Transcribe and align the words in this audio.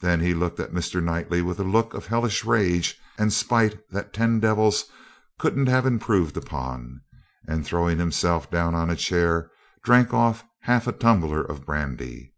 Then 0.00 0.20
he 0.20 0.32
looked 0.32 0.60
at 0.60 0.70
Mr. 0.72 1.02
Knightley 1.02 1.42
with 1.42 1.58
a 1.58 1.64
look 1.64 1.92
of 1.92 2.06
hellish 2.06 2.44
rage 2.44 3.00
and 3.18 3.32
spite 3.32 3.76
that 3.90 4.12
ten 4.12 4.38
devils 4.38 4.84
couldn't 5.40 5.66
have 5.66 5.84
improved 5.86 6.36
upon, 6.36 7.00
and, 7.48 7.66
throwing 7.66 7.98
himself 7.98 8.48
down 8.48 8.76
on 8.76 8.90
a 8.90 8.94
chair, 8.96 9.50
drank 9.82 10.14
off 10.14 10.44
half 10.60 10.86
a 10.86 10.92
tumbler 10.92 11.42
of 11.42 11.66
brandy. 11.66 12.32